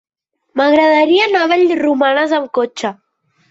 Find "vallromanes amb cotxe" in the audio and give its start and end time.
1.53-2.95